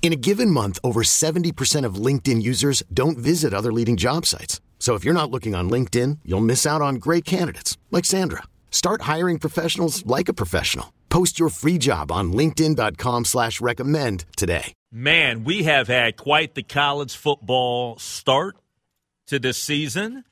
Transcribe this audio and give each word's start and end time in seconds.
In 0.00 0.12
a 0.12 0.16
given 0.16 0.50
month, 0.50 0.78
over 0.82 1.02
70% 1.02 1.84
of 1.84 1.96
LinkedIn 1.96 2.40
users 2.40 2.82
don't 2.94 3.18
visit 3.18 3.52
other 3.52 3.72
leading 3.72 3.98
job 3.98 4.24
sites. 4.24 4.62
So 4.78 4.94
if 4.94 5.04
you're 5.04 5.12
not 5.12 5.30
looking 5.30 5.54
on 5.54 5.68
LinkedIn, 5.68 6.20
you'll 6.24 6.40
miss 6.40 6.64
out 6.64 6.80
on 6.80 6.94
great 6.94 7.26
candidates 7.26 7.76
like 7.90 8.06
Sandra. 8.06 8.44
Start 8.70 9.02
hiring 9.02 9.38
professionals 9.38 10.06
like 10.06 10.30
a 10.30 10.32
professional. 10.32 10.94
Post 11.10 11.38
your 11.38 11.50
free 11.50 11.76
job 11.76 12.10
on 12.10 12.32
LinkedIn.com 12.32 13.26
slash 13.26 13.60
recommend 13.60 14.24
today. 14.36 14.72
Man, 14.90 15.44
we 15.44 15.64
have 15.64 15.88
had 15.88 16.16
quite 16.16 16.54
the 16.54 16.62
college 16.62 17.14
football 17.14 17.98
start 17.98 18.56
to 19.26 19.38
this 19.38 19.58
season. 19.58 20.24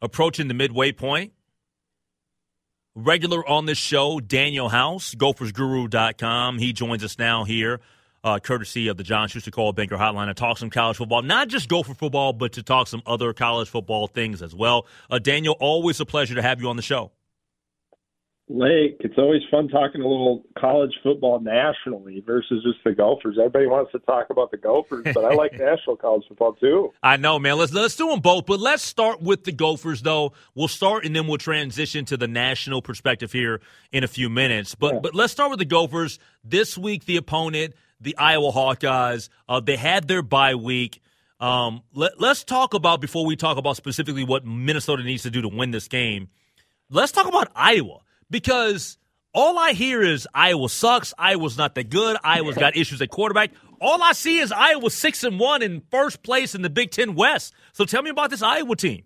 Approaching 0.00 0.48
the 0.48 0.54
midway 0.54 0.92
point. 0.92 1.32
Regular 2.94 3.46
on 3.46 3.66
this 3.66 3.76
show, 3.76 4.20
Daniel 4.20 4.70
House, 4.70 5.14
gophersguru.com. 5.14 6.58
He 6.58 6.72
joins 6.72 7.04
us 7.04 7.18
now 7.18 7.44
here 7.44 7.80
uh, 8.26 8.40
courtesy 8.40 8.88
of 8.88 8.96
the 8.96 9.04
John 9.04 9.28
Schuster 9.28 9.52
Banker 9.72 9.96
Hotline, 9.96 10.26
to 10.26 10.34
talk 10.34 10.58
some 10.58 10.68
college 10.68 10.96
football. 10.96 11.22
Not 11.22 11.46
just 11.46 11.68
Gopher 11.68 11.94
football, 11.94 12.32
but 12.32 12.52
to 12.54 12.62
talk 12.62 12.88
some 12.88 13.02
other 13.06 13.32
college 13.32 13.68
football 13.68 14.08
things 14.08 14.42
as 14.42 14.52
well. 14.52 14.86
Uh, 15.08 15.20
Daniel, 15.20 15.56
always 15.60 16.00
a 16.00 16.04
pleasure 16.04 16.34
to 16.34 16.42
have 16.42 16.60
you 16.60 16.68
on 16.68 16.74
the 16.74 16.82
show. 16.82 17.12
Lake, 18.48 18.98
it's 19.00 19.18
always 19.18 19.42
fun 19.50 19.66
talking 19.66 20.00
a 20.00 20.06
little 20.06 20.44
college 20.56 20.92
football 21.02 21.40
nationally 21.40 22.22
versus 22.24 22.62
just 22.64 22.78
the 22.84 22.92
Gophers. 22.92 23.36
Everybody 23.38 23.66
wants 23.66 23.90
to 23.90 23.98
talk 24.00 24.30
about 24.30 24.52
the 24.52 24.56
Gophers, 24.56 25.04
but 25.12 25.24
I 25.24 25.34
like 25.34 25.52
national 25.58 25.96
college 25.96 26.22
football 26.28 26.52
too. 26.54 26.92
I 27.02 27.16
know, 27.16 27.40
man. 27.40 27.58
Let's 27.58 27.72
let's 27.72 27.96
do 27.96 28.08
them 28.08 28.20
both, 28.20 28.46
but 28.46 28.60
let's 28.60 28.84
start 28.84 29.20
with 29.20 29.42
the 29.42 29.50
Gophers, 29.50 30.02
though. 30.02 30.32
We'll 30.54 30.68
start 30.68 31.04
and 31.04 31.14
then 31.14 31.26
we'll 31.26 31.38
transition 31.38 32.04
to 32.06 32.16
the 32.16 32.28
national 32.28 32.82
perspective 32.82 33.32
here 33.32 33.60
in 33.90 34.04
a 34.04 34.08
few 34.08 34.28
minutes. 34.30 34.76
But 34.76 34.94
yeah. 34.94 35.00
but 35.00 35.14
let's 35.14 35.32
start 35.32 35.50
with 35.50 35.58
the 35.58 35.64
Gophers. 35.64 36.20
This 36.44 36.78
week, 36.78 37.04
the 37.04 37.16
opponent 37.16 37.74
the 38.00 38.16
Iowa 38.16 38.52
Hawkeyes. 38.52 39.28
Uh, 39.48 39.60
they 39.60 39.76
had 39.76 40.08
their 40.08 40.22
bye 40.22 40.54
week. 40.54 41.00
Um, 41.38 41.82
let, 41.92 42.20
let's 42.20 42.44
talk 42.44 42.74
about 42.74 43.00
before 43.00 43.26
we 43.26 43.36
talk 43.36 43.58
about 43.58 43.76
specifically 43.76 44.24
what 44.24 44.44
Minnesota 44.44 45.02
needs 45.02 45.22
to 45.24 45.30
do 45.30 45.42
to 45.42 45.48
win 45.48 45.70
this 45.70 45.88
game. 45.88 46.28
Let's 46.88 47.12
talk 47.12 47.26
about 47.26 47.48
Iowa 47.54 48.00
because 48.30 48.96
all 49.34 49.58
I 49.58 49.72
hear 49.72 50.02
is 50.02 50.26
Iowa 50.32 50.68
sucks. 50.68 51.12
Iowa's 51.18 51.58
not 51.58 51.74
that 51.74 51.90
good. 51.90 52.16
Iowa's 52.24 52.56
got 52.56 52.76
issues 52.76 53.02
at 53.02 53.10
quarterback. 53.10 53.50
All 53.80 54.02
I 54.02 54.12
see 54.12 54.38
is 54.38 54.50
Iowa 54.50 54.90
six 54.90 55.24
and 55.24 55.38
one 55.38 55.62
in 55.62 55.82
first 55.90 56.22
place 56.22 56.54
in 56.54 56.62
the 56.62 56.70
Big 56.70 56.90
Ten 56.90 57.14
West. 57.14 57.52
So 57.72 57.84
tell 57.84 58.02
me 58.02 58.10
about 58.10 58.30
this 58.30 58.42
Iowa 58.42 58.76
team. 58.76 59.04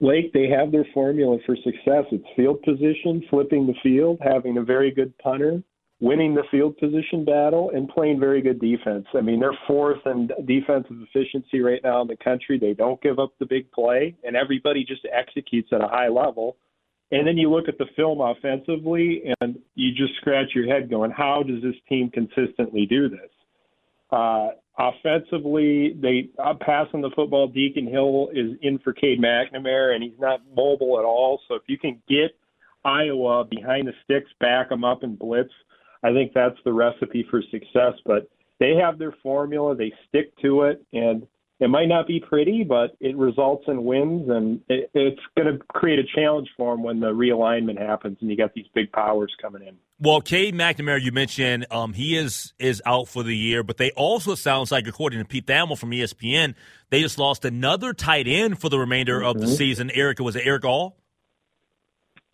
Lake, 0.00 0.32
they 0.32 0.48
have 0.48 0.70
their 0.70 0.86
formula 0.94 1.38
for 1.44 1.56
success. 1.56 2.04
It's 2.12 2.24
field 2.36 2.62
position, 2.62 3.22
flipping 3.30 3.66
the 3.66 3.74
field, 3.82 4.18
having 4.22 4.56
a 4.56 4.62
very 4.62 4.92
good 4.92 5.16
punter, 5.18 5.62
winning 6.00 6.34
the 6.34 6.44
field 6.50 6.76
position 6.78 7.24
battle 7.24 7.70
and 7.74 7.88
playing 7.88 8.20
very 8.20 8.40
good 8.40 8.60
defense. 8.60 9.06
I 9.14 9.20
mean, 9.20 9.40
they're 9.40 9.58
fourth 9.66 9.98
in 10.06 10.28
defensive 10.46 10.96
efficiency 11.12 11.60
right 11.60 11.80
now 11.82 12.02
in 12.02 12.08
the 12.08 12.16
country. 12.16 12.58
They 12.58 12.72
don't 12.72 13.02
give 13.02 13.18
up 13.18 13.32
the 13.38 13.46
big 13.46 13.70
play, 13.72 14.14
and 14.22 14.36
everybody 14.36 14.84
just 14.84 15.06
executes 15.12 15.70
at 15.72 15.82
a 15.82 15.88
high 15.88 16.08
level. 16.08 16.56
And 17.10 17.26
then 17.26 17.36
you 17.36 17.50
look 17.50 17.68
at 17.68 17.78
the 17.78 17.86
film 17.96 18.20
offensively, 18.20 19.22
and 19.40 19.58
you 19.74 19.92
just 19.92 20.14
scratch 20.20 20.54
your 20.54 20.66
head 20.66 20.88
going, 20.88 21.10
how 21.10 21.42
does 21.42 21.62
this 21.62 21.74
team 21.88 22.10
consistently 22.10 22.86
do 22.86 23.08
this? 23.08 23.30
Uh, 24.12 24.50
offensively, 24.78 25.96
they 26.00 26.28
uh, 26.38 26.54
passing 26.60 27.00
the 27.00 27.10
football. 27.16 27.48
Deacon 27.48 27.88
Hill 27.88 28.28
is 28.32 28.56
in 28.62 28.78
for 28.78 28.92
Cade 28.92 29.20
McNamara, 29.20 29.94
and 29.94 30.04
he's 30.04 30.20
not 30.20 30.42
mobile 30.54 30.98
at 30.98 31.04
all. 31.04 31.40
So 31.48 31.54
if 31.54 31.62
you 31.66 31.76
can 31.76 32.00
get 32.08 32.36
Iowa 32.84 33.44
behind 33.44 33.88
the 33.88 33.92
sticks, 34.04 34.30
back 34.38 34.68
them 34.68 34.84
up 34.84 35.02
and 35.02 35.18
blitz– 35.18 35.50
I 36.02 36.12
think 36.12 36.32
that's 36.34 36.58
the 36.64 36.72
recipe 36.72 37.26
for 37.30 37.42
success. 37.50 37.94
But 38.04 38.28
they 38.60 38.74
have 38.74 38.98
their 38.98 39.14
formula, 39.22 39.74
they 39.76 39.92
stick 40.08 40.36
to 40.42 40.62
it, 40.62 40.84
and 40.92 41.26
it 41.60 41.68
might 41.68 41.86
not 41.86 42.06
be 42.06 42.20
pretty, 42.20 42.62
but 42.62 42.96
it 43.00 43.16
results 43.16 43.64
in 43.66 43.84
wins, 43.84 44.28
and 44.28 44.60
it, 44.68 44.90
it's 44.94 45.20
going 45.36 45.52
to 45.52 45.64
create 45.66 45.98
a 45.98 46.04
challenge 46.14 46.48
for 46.56 46.74
them 46.74 46.84
when 46.84 47.00
the 47.00 47.08
realignment 47.08 47.78
happens 47.78 48.16
and 48.20 48.30
you 48.30 48.36
got 48.36 48.54
these 48.54 48.66
big 48.74 48.92
powers 48.92 49.34
coming 49.42 49.62
in. 49.62 49.76
Well, 49.98 50.20
Cade 50.20 50.54
McNamara, 50.54 51.02
you 51.02 51.10
mentioned 51.10 51.66
um, 51.72 51.94
he 51.94 52.16
is 52.16 52.52
is 52.60 52.80
out 52.86 53.08
for 53.08 53.24
the 53.24 53.36
year, 53.36 53.64
but 53.64 53.76
they 53.76 53.90
also 53.92 54.36
sounds 54.36 54.70
like, 54.70 54.86
according 54.86 55.18
to 55.18 55.24
Pete 55.24 55.46
Thamel 55.46 55.76
from 55.76 55.90
ESPN, 55.90 56.54
they 56.90 57.02
just 57.02 57.18
lost 57.18 57.44
another 57.44 57.92
tight 57.92 58.28
end 58.28 58.60
for 58.60 58.68
the 58.68 58.78
remainder 58.78 59.18
mm-hmm. 59.18 59.28
of 59.28 59.40
the 59.40 59.46
mm-hmm. 59.46 59.54
season. 59.56 59.90
Eric 59.92 60.20
was 60.20 60.36
it 60.36 60.46
Erick 60.46 60.64
All? 60.64 60.96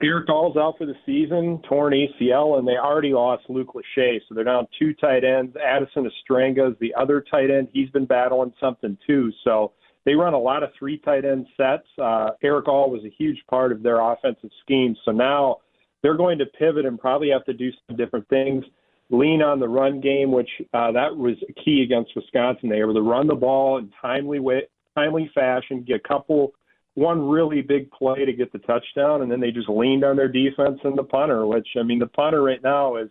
Erick 0.02 0.28
All's 0.28 0.56
out 0.56 0.74
for 0.76 0.86
the 0.86 0.94
season, 1.06 1.60
torn 1.68 1.92
ACL, 1.92 2.58
and 2.58 2.66
they 2.66 2.76
already 2.76 3.12
lost 3.12 3.44
Luke 3.48 3.74
Lachey, 3.74 4.18
so 4.28 4.34
they're 4.34 4.44
down 4.44 4.66
two 4.78 4.92
tight 4.94 5.24
ends. 5.24 5.56
Addison 5.56 6.10
Ostrenga 6.10 6.72
is 6.72 6.76
the 6.80 6.92
other 6.94 7.24
tight 7.30 7.50
end. 7.50 7.68
He's 7.72 7.90
been 7.90 8.04
battling 8.04 8.52
something 8.60 8.98
too. 9.06 9.32
So 9.44 9.72
they 10.04 10.14
run 10.14 10.34
a 10.34 10.38
lot 10.38 10.62
of 10.62 10.70
three 10.78 10.98
tight 10.98 11.24
end 11.24 11.46
sets. 11.56 11.86
Uh, 12.00 12.30
Erick 12.42 12.68
All 12.68 12.90
was 12.90 13.04
a 13.04 13.14
huge 13.16 13.38
part 13.48 13.72
of 13.72 13.82
their 13.82 14.00
offensive 14.00 14.50
scheme. 14.62 14.96
So 15.04 15.12
now 15.12 15.58
they're 16.02 16.16
going 16.16 16.38
to 16.38 16.46
pivot 16.46 16.84
and 16.84 16.98
probably 16.98 17.30
have 17.30 17.44
to 17.46 17.54
do 17.54 17.70
some 17.86 17.96
different 17.96 18.28
things. 18.28 18.64
Lean 19.10 19.42
on 19.42 19.60
the 19.60 19.68
run 19.68 20.00
game, 20.00 20.32
which 20.32 20.50
uh, 20.72 20.90
that 20.92 21.16
was 21.16 21.36
key 21.64 21.82
against 21.82 22.16
Wisconsin. 22.16 22.68
They 22.68 22.76
were 22.76 22.90
able 22.90 22.94
to 22.94 23.08
run 23.08 23.26
the 23.26 23.34
ball 23.34 23.78
in 23.78 23.90
timely 24.02 24.40
way, 24.40 24.62
timely 24.96 25.30
fashion, 25.34 25.84
get 25.86 25.96
a 26.04 26.08
couple 26.08 26.52
one 26.94 27.28
really 27.28 27.60
big 27.60 27.90
play 27.90 28.24
to 28.24 28.32
get 28.32 28.52
the 28.52 28.58
touchdown, 28.60 29.22
and 29.22 29.30
then 29.30 29.40
they 29.40 29.50
just 29.50 29.68
leaned 29.68 30.04
on 30.04 30.16
their 30.16 30.28
defense 30.28 30.78
and 30.84 30.96
the 30.96 31.02
punter, 31.02 31.46
which, 31.46 31.68
I 31.78 31.82
mean, 31.82 31.98
the 31.98 32.06
punter 32.06 32.42
right 32.42 32.62
now 32.62 32.96
is 32.96 33.08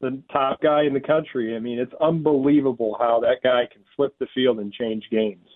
the 0.00 0.20
top 0.32 0.60
guy 0.60 0.82
in 0.82 0.92
the 0.92 1.00
country. 1.00 1.54
I 1.56 1.60
mean, 1.60 1.78
it's 1.78 1.92
unbelievable 2.00 2.96
how 2.98 3.20
that 3.20 3.42
guy 3.42 3.68
can 3.72 3.84
flip 3.96 4.14
the 4.18 4.26
field 4.34 4.58
and 4.58 4.72
change 4.72 5.04
games. 5.10 5.46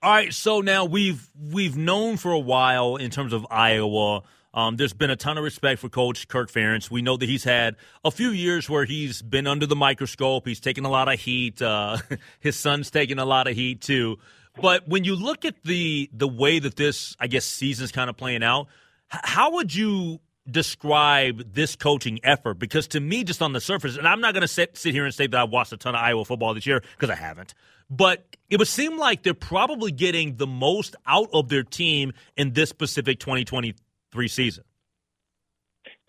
All 0.00 0.12
right, 0.12 0.32
so 0.32 0.60
now 0.60 0.84
we've 0.84 1.28
we've 1.36 1.76
known 1.76 2.18
for 2.18 2.30
a 2.30 2.38
while 2.38 2.96
in 2.96 3.10
terms 3.10 3.32
of 3.32 3.44
Iowa. 3.50 4.22
Um, 4.54 4.76
there's 4.76 4.92
been 4.92 5.10
a 5.10 5.16
ton 5.16 5.38
of 5.38 5.44
respect 5.44 5.80
for 5.80 5.88
Coach 5.88 6.28
Kirk 6.28 6.50
Ferentz. 6.50 6.90
We 6.90 7.02
know 7.02 7.16
that 7.16 7.28
he's 7.28 7.44
had 7.44 7.76
a 8.04 8.10
few 8.10 8.30
years 8.30 8.70
where 8.70 8.84
he's 8.84 9.22
been 9.22 9.46
under 9.46 9.66
the 9.66 9.76
microscope. 9.76 10.46
He's 10.46 10.60
taken 10.60 10.84
a 10.84 10.88
lot 10.88 11.12
of 11.12 11.18
heat. 11.18 11.60
Uh, 11.60 11.98
his 12.40 12.56
son's 12.56 12.90
taking 12.90 13.18
a 13.18 13.24
lot 13.24 13.48
of 13.48 13.56
heat 13.56 13.80
too. 13.80 14.18
But 14.60 14.88
when 14.88 15.04
you 15.04 15.14
look 15.14 15.44
at 15.44 15.62
the 15.64 16.10
the 16.12 16.28
way 16.28 16.58
that 16.58 16.76
this, 16.76 17.16
I 17.20 17.26
guess, 17.26 17.44
season's 17.44 17.92
kind 17.92 18.10
of 18.10 18.16
playing 18.16 18.42
out, 18.42 18.68
how 19.08 19.52
would 19.52 19.74
you 19.74 20.20
describe 20.50 21.52
this 21.52 21.76
coaching 21.76 22.20
effort? 22.22 22.54
Because 22.54 22.88
to 22.88 23.00
me, 23.00 23.24
just 23.24 23.42
on 23.42 23.52
the 23.52 23.60
surface, 23.60 23.96
and 23.96 24.08
I'm 24.08 24.20
not 24.20 24.34
going 24.34 24.42
to 24.42 24.48
sit 24.48 24.76
sit 24.76 24.94
here 24.94 25.04
and 25.04 25.14
say 25.14 25.26
that 25.26 25.40
I've 25.40 25.50
watched 25.50 25.72
a 25.72 25.76
ton 25.76 25.94
of 25.94 26.00
Iowa 26.00 26.24
football 26.24 26.54
this 26.54 26.66
year 26.66 26.82
because 26.96 27.10
I 27.10 27.16
haven't, 27.16 27.54
but 27.90 28.36
it 28.50 28.58
would 28.58 28.68
seem 28.68 28.98
like 28.98 29.22
they're 29.22 29.34
probably 29.34 29.92
getting 29.92 30.36
the 30.36 30.46
most 30.46 30.96
out 31.06 31.28
of 31.32 31.48
their 31.48 31.62
team 31.62 32.12
in 32.36 32.52
this 32.52 32.70
specific 32.70 33.20
2023 33.20 34.28
season 34.28 34.64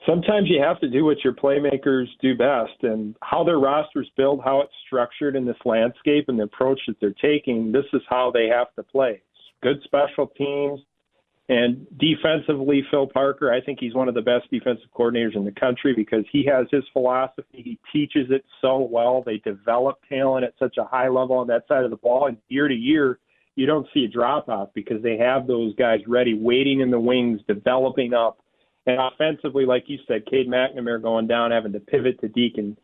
sometimes 0.05 0.49
you 0.49 0.61
have 0.61 0.79
to 0.79 0.89
do 0.89 1.05
what 1.05 1.23
your 1.23 1.33
playmakers 1.33 2.07
do 2.21 2.35
best 2.37 2.83
and 2.83 3.15
how 3.21 3.43
their 3.43 3.59
rosters 3.59 4.09
build, 4.17 4.41
how 4.43 4.61
it's 4.61 4.73
structured 4.85 5.35
in 5.35 5.45
this 5.45 5.57
landscape 5.65 6.25
and 6.27 6.39
the 6.39 6.43
approach 6.43 6.79
that 6.87 6.95
they're 6.99 7.13
taking. 7.21 7.71
This 7.71 7.85
is 7.93 8.01
how 8.09 8.31
they 8.33 8.47
have 8.47 8.73
to 8.75 8.83
play. 8.83 9.21
Good 9.61 9.81
special 9.83 10.27
teams 10.27 10.79
and 11.49 11.87
defensively, 11.97 12.83
Phil 12.91 13.07
Parker, 13.07 13.51
I 13.51 13.59
think 13.59 13.79
he's 13.79 13.95
one 13.95 14.07
of 14.07 14.13
the 14.13 14.21
best 14.21 14.49
defensive 14.51 14.87
coordinators 14.95 15.35
in 15.35 15.43
the 15.43 15.51
country 15.51 15.95
because 15.95 16.23
he 16.31 16.45
has 16.45 16.67
his 16.69 16.83
philosophy. 16.93 17.43
He 17.51 17.79
teaches 17.91 18.27
it 18.29 18.45
so 18.61 18.77
well. 18.77 19.23
They 19.25 19.37
develop 19.37 19.97
talent 20.07 20.45
at 20.45 20.53
such 20.59 20.77
a 20.77 20.85
high 20.85 21.07
level 21.07 21.35
on 21.37 21.47
that 21.47 21.67
side 21.67 21.83
of 21.83 21.89
the 21.89 21.97
ball. 21.97 22.27
And 22.27 22.37
year 22.49 22.67
to 22.67 22.75
year, 22.75 23.17
you 23.55 23.65
don't 23.65 23.87
see 23.95 24.05
a 24.05 24.07
drop 24.07 24.47
off 24.47 24.69
because 24.75 25.01
they 25.01 25.17
have 25.17 25.47
those 25.47 25.73
guys 25.73 26.01
ready, 26.07 26.35
waiting 26.35 26.81
in 26.81 26.91
the 26.91 26.99
wings, 26.99 27.41
developing 27.47 28.13
up 28.13 28.37
And 28.89 28.99
offensively, 28.99 29.65
like 29.65 29.83
you 29.87 29.99
said, 30.07 30.25
Cade 30.25 30.47
McNamara 30.47 31.01
going 31.01 31.27
down, 31.27 31.51
having 31.51 31.73
to 31.73 31.79
pivot 31.79 32.19
to 32.21 32.27
Deacon 32.27 32.77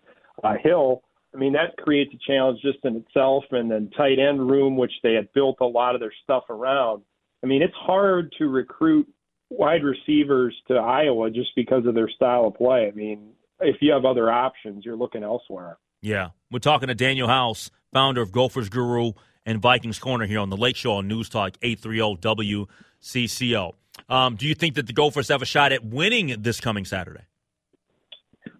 uh, 0.44 0.54
Hill. 0.62 1.02
I 1.34 1.38
mean, 1.38 1.54
that 1.54 1.78
creates 1.78 2.14
a 2.14 2.32
challenge 2.32 2.62
just 2.62 2.78
in 2.84 2.96
itself. 2.96 3.44
And 3.52 3.72
then 3.72 3.90
tight 3.98 4.20
end 4.20 4.48
room, 4.50 4.78
which 4.78 4.92
they 5.02 5.14
had 5.14 5.34
built 5.34 5.58
a 5.62 5.66
lot 5.66 5.96
of 5.96 6.02
their 6.02 6.14
stuff 6.24 6.44
around. 6.50 7.02
I 7.44 7.48
mean, 7.48 7.62
it's 7.64 7.74
hard 7.76 8.34
to 8.38 8.48
recruit 8.48 9.08
wide 9.50 9.84
receivers 9.84 10.56
to 10.68 10.76
Iowa 10.76 11.32
just 11.32 11.50
because 11.56 11.86
of 11.88 11.96
their 11.96 12.10
style 12.10 12.48
of 12.48 12.56
play. 12.56 12.88
I 12.88 12.96
mean, 12.96 13.32
if 13.60 13.78
you 13.82 13.92
have 13.92 14.06
other 14.06 14.32
options, 14.32 14.86
you're 14.86 14.96
looking 14.96 15.24
elsewhere. 15.24 15.78
Yeah. 16.02 16.30
We're 16.52 16.60
talking 16.60 16.88
to 16.88 16.96
Daniel 16.96 17.28
House, 17.28 17.72
founder 17.92 18.22
of 18.22 18.32
Gophers 18.32 18.70
Guru 18.70 19.14
and 19.44 19.60
Vikings 19.60 19.98
Corner 19.98 20.26
here 20.26 20.40
on 20.40 20.50
the 20.50 20.58
Lake 20.58 20.76
Show 20.76 20.94
on 20.94 21.08
News 21.08 21.30
Talk 21.30 21.56
830 21.62 22.68
WCCO. 23.02 23.74
Um, 24.10 24.36
do 24.36 24.48
you 24.48 24.56
think 24.56 24.76
that 24.76 24.88
the 24.88 24.94
Gophers 24.94 25.30
have 25.30 25.42
a 25.42 25.46
shot 25.46 25.72
at 25.72 25.84
winning 25.84 26.36
this 26.40 26.60
coming 26.60 26.86
Saturday? 26.86 27.24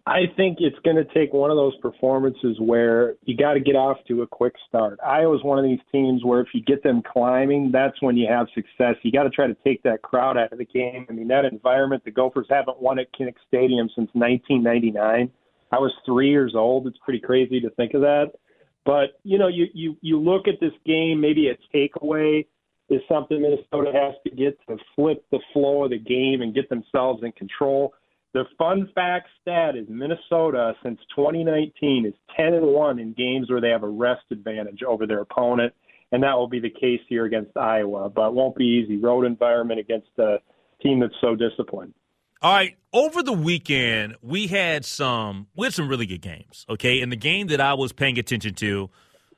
I 0.08 0.26
think 0.38 0.60
it's 0.62 0.78
going 0.86 0.98
to 0.98 1.06
take 1.16 1.34
one 1.34 1.50
of 1.50 1.58
those 1.58 1.76
performances 1.78 2.58
where 2.60 3.16
you 3.24 3.36
got 3.36 3.54
to 3.54 3.60
get 3.60 3.76
off 3.76 3.98
to 4.08 4.22
a 4.22 4.28
quick 4.28 4.54
start. 4.68 5.00
Iowa's 5.04 5.44
one 5.44 5.58
of 5.58 5.66
these 5.66 5.80
teams 5.92 6.24
where 6.24 6.42
if 6.42 6.48
you 6.54 6.62
get 6.62 6.84
them 6.84 7.02
climbing, 7.02 7.72
that's 7.72 8.00
when 8.04 8.16
you 8.16 8.28
have 8.30 8.46
success. 8.54 8.96
You 9.02 9.12
got 9.12 9.24
to 9.24 9.32
try 9.32 9.48
to 9.48 9.58
take 9.64 9.82
that 9.82 10.04
crowd 10.04 10.38
out 10.38 10.52
of 10.52 10.60
the 10.60 10.66
game. 10.66 11.08
I 11.10 11.14
mean, 11.14 11.28
that 11.30 11.46
environment, 11.46 12.04
the 12.06 12.12
Gophers 12.12 12.46
haven't 12.52 12.80
won 12.80 13.00
at 13.00 13.08
Kinnick 13.20 13.36
Stadium 13.48 13.90
since 13.96 14.10
1999. 14.14 15.32
I 15.72 15.80
was 15.80 15.92
three 16.06 16.30
years 16.30 16.54
old. 16.56 16.86
It's 16.86 17.00
pretty 17.04 17.20
crazy 17.20 17.60
to 17.62 17.72
think 17.72 17.96
of 17.96 18.02
that. 18.02 18.34
But 18.86 19.20
you 19.24 19.40
know, 19.40 19.48
you 19.48 19.66
you 19.74 19.98
you 20.02 20.20
look 20.20 20.48
at 20.48 20.60
this 20.60 20.74
game. 20.86 21.20
Maybe 21.20 21.50
a 21.50 21.58
takeaway 21.76 22.46
is 22.90 23.02
something 23.10 23.42
Minnesota 23.42 23.92
has 23.94 24.14
to 24.24 24.30
get 24.36 24.60
to 24.68 24.78
flip 24.96 25.26
the 25.32 25.40
flow 25.54 25.86
of 25.86 25.90
the 25.90 25.98
game 25.98 26.42
and 26.42 26.54
get 26.54 26.70
themselves 26.70 27.24
in 27.24 27.32
control. 27.32 27.94
The 28.34 28.44
fun 28.58 28.90
fact 28.94 29.30
stat 29.42 29.76
is 29.76 29.88
Minnesota 29.90 30.74
since 30.84 31.00
2019 31.16 32.06
is 32.06 32.14
10 32.36 32.54
and 32.54 32.68
one 32.68 33.00
in 33.00 33.14
games 33.14 33.50
where 33.50 33.62
they 33.62 33.70
have 33.70 33.84
a 33.84 33.88
rest 33.88 34.24
advantage 34.30 34.84
over 34.84 35.08
their 35.08 35.22
opponent, 35.22 35.74
and 36.12 36.22
that 36.24 36.34
will 36.34 36.50
be 36.50 36.60
the 36.60 36.70
case 36.70 37.00
here 37.08 37.26
against 37.26 37.56
Iowa. 37.56 38.10
But 38.10 38.28
it 38.28 38.34
won't 38.34 38.56
be 38.56 38.66
easy. 38.66 38.98
Road 38.98 39.26
environment 39.26 39.80
against 39.80 40.10
a 40.20 40.38
team 40.84 41.00
that's 41.00 41.16
so 41.22 41.36
disciplined. 41.36 41.94
All 42.42 42.54
right, 42.54 42.76
over 42.94 43.24
the 43.24 43.34
weekend 43.34 44.18
we 44.22 44.48
had 44.48 44.86
some 44.86 45.48
we 45.56 45.66
had 45.66 45.74
some 45.74 45.88
really 45.88 46.06
good 46.06 46.22
games. 46.22 46.66
Okay, 46.70 47.02
and 47.02 47.12
the 47.12 47.16
game 47.16 47.48
that 47.48 47.62
I 47.62 47.74
was 47.74 47.94
paying 47.94 48.20
attention 48.20 48.54
to 48.56 48.90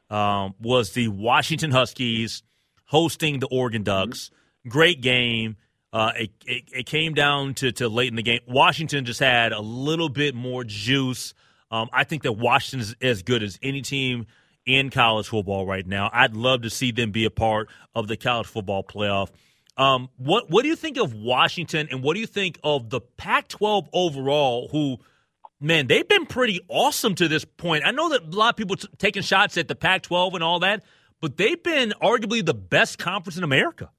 um, 0.09 0.55
was 0.59 0.93
the 0.93 1.07
Washington 1.09 1.71
Huskies 1.71 2.41
hosting 2.87 3.39
the 3.39 3.47
Oregon 3.47 3.83
Ducks. 3.83 4.29
Mm-hmm. 4.29 4.69
Great 4.69 5.01
game. 5.01 5.57
Uh, 5.93 6.11
it, 6.17 6.31
it, 6.45 6.63
it, 6.73 6.85
came 6.85 7.13
down 7.13 7.53
to, 7.53 7.71
to 7.71 7.87
late 7.87 8.09
in 8.09 8.15
the 8.15 8.23
game. 8.23 8.41
Washington 8.45 9.05
just 9.05 9.21
had 9.21 9.53
a 9.53 9.61
little 9.61 10.09
bit 10.09 10.35
more 10.35 10.65
juice. 10.65 11.33
Um, 11.71 11.89
I 11.93 12.03
think 12.03 12.23
that 12.23 12.33
Washington 12.33 12.81
is 12.81 12.95
as 13.01 13.23
good 13.23 13.41
as 13.41 13.57
any 13.63 13.81
team 13.81 14.25
in 14.65 14.89
college 14.89 15.29
football 15.29 15.65
right 15.65 15.87
now. 15.87 16.09
I'd 16.11 16.35
love 16.35 16.63
to 16.63 16.69
see 16.69 16.91
them 16.91 17.11
be 17.11 17.23
a 17.25 17.31
part 17.31 17.69
of 17.95 18.07
the 18.07 18.17
college 18.17 18.47
football 18.47 18.83
playoff. 18.83 19.29
Um, 19.77 20.09
what 20.17 20.49
what 20.49 20.63
do 20.63 20.69
you 20.69 20.75
think 20.75 20.97
of 20.97 21.13
Washington, 21.13 21.87
and 21.91 22.03
what 22.03 22.15
do 22.15 22.19
you 22.19 22.27
think 22.27 22.59
of 22.63 22.89
the 22.89 22.99
Pac-12 22.99 23.87
overall? 23.93 24.67
Who, 24.71 24.97
man, 25.61 25.87
they've 25.87 26.07
been 26.07 26.25
pretty 26.25 26.61
awesome 26.67 27.15
to 27.15 27.27
this 27.27 27.45
point. 27.45 27.85
I 27.85 27.91
know 27.91 28.09
that 28.09 28.23
a 28.23 28.35
lot 28.35 28.49
of 28.49 28.55
people 28.57 28.75
t- 28.75 28.87
taking 28.97 29.21
shots 29.21 29.55
at 29.57 29.67
the 29.67 29.75
Pac-12 29.75 30.33
and 30.33 30.43
all 30.43 30.59
that, 30.59 30.83
but 31.21 31.37
they've 31.37 31.61
been 31.61 31.93
arguably 32.01 32.45
the 32.45 32.53
best 32.53 32.97
conference 32.97 33.37
in 33.37 33.43
America. 33.43 33.89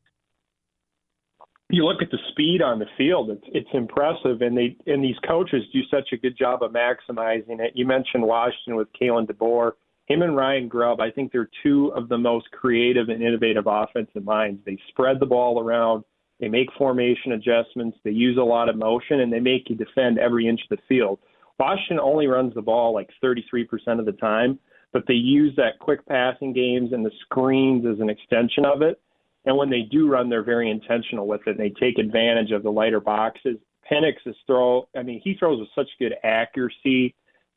You 1.70 1.84
look 1.84 2.00
at 2.00 2.10
the 2.10 2.18
speed 2.30 2.62
on 2.62 2.78
the 2.78 2.86
field; 2.96 3.30
it's 3.30 3.44
it's 3.48 3.68
impressive, 3.74 4.40
and 4.40 4.56
they 4.56 4.76
and 4.86 5.04
these 5.04 5.18
coaches 5.26 5.62
do 5.72 5.80
such 5.90 6.10
a 6.12 6.16
good 6.16 6.36
job 6.36 6.62
of 6.62 6.72
maximizing 6.72 7.60
it. 7.60 7.72
You 7.74 7.86
mentioned 7.86 8.22
Washington 8.22 8.76
with 8.76 8.88
Kalen 8.98 9.30
DeBoer 9.30 9.72
him 10.08 10.22
and 10.22 10.34
Ryan 10.34 10.68
Grubb, 10.68 11.00
I 11.00 11.10
think 11.10 11.32
they're 11.32 11.50
two 11.62 11.92
of 11.94 12.08
the 12.08 12.16
most 12.16 12.50
creative 12.50 13.10
and 13.10 13.22
innovative 13.22 13.64
offensive 13.66 14.24
minds. 14.24 14.62
They 14.64 14.78
spread 14.88 15.20
the 15.20 15.26
ball 15.26 15.60
around, 15.60 16.02
they 16.40 16.48
make 16.48 16.68
formation 16.78 17.32
adjustments, 17.32 17.98
they 18.04 18.10
use 18.10 18.38
a 18.38 18.42
lot 18.42 18.70
of 18.70 18.76
motion, 18.76 19.20
and 19.20 19.30
they 19.30 19.40
make 19.40 19.68
you 19.68 19.76
defend 19.76 20.18
every 20.18 20.48
inch 20.48 20.60
of 20.70 20.78
the 20.78 20.82
field. 20.88 21.18
Washington 21.58 22.00
only 22.00 22.26
runs 22.26 22.54
the 22.54 22.62
ball 22.62 22.94
like 22.94 23.10
33% 23.22 23.66
of 23.98 24.06
the 24.06 24.12
time, 24.12 24.58
but 24.92 25.04
they 25.06 25.14
use 25.14 25.54
that 25.56 25.78
quick 25.80 26.04
passing 26.06 26.52
games 26.52 26.92
and 26.92 27.04
the 27.04 27.10
screens 27.20 27.84
as 27.86 28.00
an 28.00 28.10
extension 28.10 28.64
of 28.64 28.82
it. 28.82 29.00
And 29.44 29.56
when 29.56 29.70
they 29.70 29.82
do 29.82 30.08
run, 30.08 30.28
they're 30.28 30.42
very 30.42 30.70
intentional 30.70 31.26
with 31.26 31.42
it. 31.46 31.58
And 31.58 31.60
they 31.60 31.72
take 31.80 31.98
advantage 31.98 32.50
of 32.50 32.62
the 32.62 32.70
lighter 32.70 33.00
boxes. 33.00 33.56
Penix 33.90 34.14
is 34.26 34.36
throw. 34.46 34.88
I 34.96 35.02
mean, 35.02 35.20
he 35.22 35.34
throws 35.34 35.60
with 35.60 35.68
such 35.74 35.88
good 35.98 36.14
accuracy, 36.22 37.14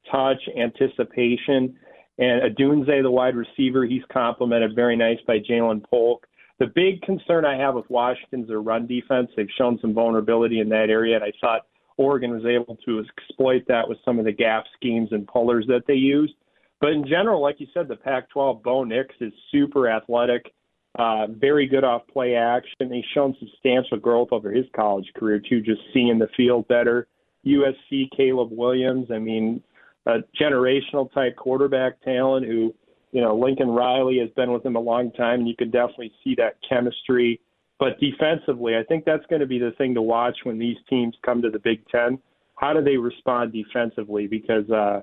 touch, 0.10 0.42
anticipation 0.58 1.78
and 2.22 2.56
Odunze, 2.56 3.02
the 3.02 3.12
wide 3.12 3.36
receiver, 3.36 3.86
he's 3.86 4.04
complemented 4.12 4.76
very 4.76 4.96
nice 4.96 5.18
by 5.26 5.40
Ja'Lynn 5.40 5.84
Polk. 5.84 6.28
The 6.60 6.68
big 6.68 7.02
concern 7.02 7.46
I 7.46 7.58
have 7.58 7.74
with 7.74 7.90
Washington's 7.90 8.48
their 8.48 8.62
run 8.62 8.86
defense. 8.86 9.32
They've 9.36 9.48
shown 9.58 9.80
some 9.82 9.94
vulnerability 9.94 10.60
in 10.60 10.70
that 10.70 10.92
area, 10.92 11.16
and 11.16 11.24
I 11.24 11.32
thought 11.42 11.66
Oregon 11.98 12.32
was 12.32 12.46
able 12.46 12.78
to 12.86 13.04
exploit 13.18 13.64
that 13.68 13.90
with 13.90 13.98
some 14.06 14.20
of 14.20 14.26
the 14.26 14.32
gap 14.32 14.66
schemes 14.76 15.10
and 15.12 15.28
pullers 15.28 15.66
that 15.68 15.88
they 15.88 15.96
used. 15.96 16.34
But 16.82 16.94
in 16.94 17.08
general, 17.08 17.42
like 17.42 17.60
you 17.60 17.68
said, 17.74 17.88
the 17.88 17.96
Pac-12, 17.96 18.64
Bo 18.64 18.84
Nix 18.84 19.14
is 19.22 19.32
super 19.52 19.88
athletic, 19.88 20.52
uh, 20.98 21.28
very 21.28 21.68
good 21.68 21.84
off 21.84 22.02
play 22.12 22.36
action. 22.36 22.92
He's 22.92 23.06
shown 23.14 23.36
substantial 23.40 23.98
growth 23.98 24.30
over 24.32 24.52
his 24.52 24.66
college 24.76 25.10
career 25.16 25.40
too, 25.40 25.62
just 25.62 25.82
seeing 25.94 26.18
the 26.18 26.28
field 26.36 26.68
better. 26.68 27.08
USC, 27.46 28.10
Caleb 28.16 28.50
Williams. 28.52 29.08
I 29.12 29.20
mean, 29.20 29.62
a 30.08 30.18
generational 30.40 31.12
type 31.14 31.36
quarterback 31.36 32.02
talent 32.02 32.46
who, 32.46 32.74
you 33.12 33.22
know, 33.22 33.36
Lincoln 33.36 33.70
Riley 33.70 34.18
has 34.20 34.30
been 34.36 34.52
with 34.52 34.66
him 34.66 34.76
a 34.76 34.80
long 34.80 35.12
time, 35.12 35.42
and 35.42 35.48
you 35.48 35.56
can 35.56 35.70
definitely 35.70 36.12
see 36.24 36.36
that 36.36 36.58
chemistry. 36.68 37.40
But 37.80 38.00
defensively, 38.00 38.76
I 38.76 38.84
think 38.84 39.06
that's 39.06 39.26
going 39.28 39.40
to 39.40 39.48
be 39.48 39.60
the 39.60 39.72
thing 39.78 39.94
to 39.96 40.02
watch 40.02 40.38
when 40.44 40.60
these 40.60 40.78
teams 40.90 41.16
come 41.26 41.42
to 41.42 41.50
the 41.50 41.60
Big 41.60 41.88
Ten. 41.90 42.20
How 42.56 42.74
do 42.74 42.84
they 42.84 42.98
respond 42.98 43.54
defensively? 43.54 44.28
Because 44.28 44.70
uh, 44.70 45.02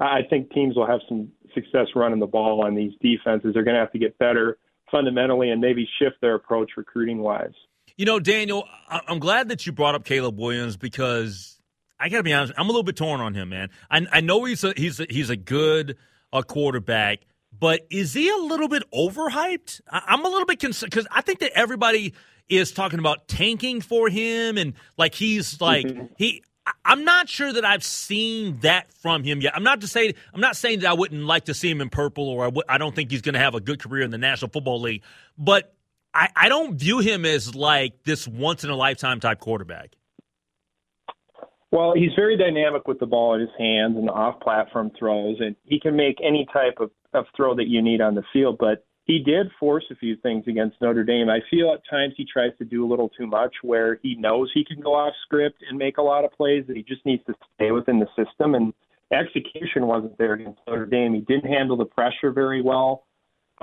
I 0.00 0.20
think 0.28 0.52
teams 0.52 0.76
will 0.76 0.86
have 0.86 1.00
some 1.08 1.30
success 1.54 1.88
running 1.94 2.20
the 2.20 2.26
ball 2.26 2.64
on 2.64 2.74
these 2.74 2.92
defenses. 3.00 3.52
They're 3.54 3.64
going 3.64 3.74
to 3.74 3.80
have 3.80 3.92
to 3.92 3.98
get 3.98 4.18
better 4.18 4.58
fundamentally 4.90 5.50
and 5.50 5.60
maybe 5.60 5.88
shift 5.98 6.16
their 6.20 6.34
approach 6.34 6.72
recruiting 6.76 7.18
wise. 7.18 7.52
You 7.96 8.04
know, 8.04 8.20
Daniel, 8.20 8.64
I'm 8.88 9.18
glad 9.18 9.48
that 9.48 9.66
you 9.66 9.72
brought 9.72 9.94
up 9.94 10.04
Caleb 10.04 10.38
Williams 10.38 10.76
because 10.76 11.60
I 11.98 12.08
got 12.08 12.18
to 12.18 12.22
be 12.22 12.32
honest. 12.32 12.52
I'm 12.56 12.66
a 12.66 12.68
little 12.68 12.84
bit 12.84 12.96
torn 12.96 13.20
on 13.20 13.34
him, 13.34 13.48
man. 13.48 13.70
I, 13.90 14.06
I 14.12 14.20
know 14.20 14.44
he's 14.44 14.62
a, 14.62 14.72
he's 14.76 15.00
a, 15.00 15.06
he's 15.10 15.30
a 15.30 15.36
good 15.36 15.96
uh, 16.32 16.42
quarterback, 16.42 17.20
but 17.58 17.86
is 17.90 18.14
he 18.14 18.28
a 18.28 18.36
little 18.36 18.68
bit 18.68 18.84
overhyped? 18.92 19.80
I, 19.90 20.02
I'm 20.06 20.24
a 20.24 20.28
little 20.28 20.46
bit 20.46 20.60
concerned 20.60 20.90
because 20.90 21.08
I 21.10 21.22
think 21.22 21.40
that 21.40 21.52
everybody 21.54 22.14
is 22.48 22.72
talking 22.72 22.98
about 22.98 23.26
tanking 23.26 23.80
for 23.80 24.08
him 24.08 24.58
and 24.58 24.74
like 24.96 25.14
he's 25.14 25.60
like 25.60 25.86
mm-hmm. 25.86 26.06
he. 26.16 26.42
I'm 26.84 27.04
not 27.04 27.28
sure 27.28 27.52
that 27.52 27.64
I've 27.64 27.84
seen 27.84 28.58
that 28.60 28.92
from 28.94 29.22
him 29.24 29.40
yet. 29.40 29.54
I'm 29.56 29.62
not 29.62 29.80
to 29.82 29.86
say 29.86 30.14
I'm 30.32 30.40
not 30.40 30.56
saying 30.56 30.80
that 30.80 30.90
I 30.90 30.94
wouldn't 30.94 31.24
like 31.24 31.46
to 31.46 31.54
see 31.54 31.70
him 31.70 31.80
in 31.80 31.90
purple 31.90 32.28
or 32.28 32.44
I 32.44 32.46
w- 32.46 32.64
I 32.68 32.78
don't 32.78 32.94
think 32.94 33.10
he's 33.10 33.22
going 33.22 33.34
to 33.34 33.40
have 33.40 33.54
a 33.54 33.60
good 33.60 33.80
career 33.80 34.02
in 34.02 34.10
the 34.10 34.18
National 34.18 34.50
Football 34.50 34.80
League, 34.80 35.02
but 35.36 35.74
I, 36.14 36.28
I 36.34 36.48
don't 36.48 36.76
view 36.76 36.98
him 36.98 37.24
as 37.24 37.54
like 37.54 38.02
this 38.04 38.26
once 38.26 38.64
in 38.64 38.70
a 38.70 38.76
lifetime 38.76 39.20
type 39.20 39.40
quarterback. 39.40 39.94
Well, 41.70 41.92
he's 41.94 42.10
very 42.16 42.36
dynamic 42.36 42.88
with 42.88 42.98
the 42.98 43.06
ball 43.06 43.34
in 43.34 43.40
his 43.40 43.50
hands 43.58 43.96
and 43.96 44.08
off 44.08 44.40
platform 44.40 44.90
throws, 44.98 45.36
and 45.40 45.54
he 45.64 45.78
can 45.78 45.96
make 45.96 46.16
any 46.24 46.46
type 46.52 46.78
of, 46.80 46.90
of 47.12 47.26
throw 47.36 47.54
that 47.56 47.68
you 47.68 47.82
need 47.82 48.00
on 48.00 48.14
the 48.14 48.22
field. 48.32 48.56
But 48.58 48.86
he 49.08 49.18
did 49.18 49.50
force 49.58 49.84
a 49.90 49.96
few 49.96 50.16
things 50.16 50.44
against 50.46 50.80
Notre 50.82 51.02
Dame. 51.02 51.30
I 51.30 51.40
feel 51.50 51.72
at 51.72 51.80
times 51.90 52.12
he 52.16 52.26
tries 52.30 52.52
to 52.58 52.64
do 52.64 52.84
a 52.84 52.88
little 52.88 53.08
too 53.08 53.26
much 53.26 53.54
where 53.62 53.98
he 54.02 54.14
knows 54.14 54.50
he 54.52 54.66
can 54.66 54.80
go 54.80 54.94
off 54.94 55.14
script 55.24 55.64
and 55.68 55.78
make 55.78 55.96
a 55.96 56.02
lot 56.02 56.26
of 56.26 56.32
plays, 56.32 56.64
that 56.68 56.76
he 56.76 56.82
just 56.82 57.04
needs 57.06 57.24
to 57.26 57.34
stay 57.54 57.70
within 57.70 57.98
the 57.98 58.06
system. 58.22 58.54
And 58.54 58.74
execution 59.10 59.86
wasn't 59.86 60.18
there 60.18 60.34
against 60.34 60.60
Notre 60.68 60.84
Dame. 60.84 61.14
He 61.14 61.20
didn't 61.20 61.50
handle 61.50 61.78
the 61.78 61.86
pressure 61.86 62.30
very 62.30 62.60
well, 62.60 63.06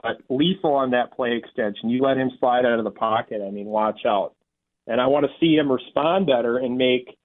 but 0.02 0.18
lethal 0.30 0.74
on 0.74 0.90
that 0.92 1.14
play 1.16 1.38
extension. 1.38 1.92
You 1.92 2.02
let 2.02 2.18
him 2.18 2.32
slide 2.40 2.66
out 2.66 2.80
of 2.80 2.84
the 2.84 2.90
pocket, 2.90 3.44
I 3.46 3.52
mean, 3.52 3.68
watch 3.68 4.02
out. 4.04 4.34
And 4.88 5.00
I 5.00 5.06
want 5.06 5.28
to 5.28 5.32
see 5.40 5.56
him 5.56 5.72
respond 5.72 6.26
better 6.26 6.58
and 6.58 6.76
make 6.76 7.18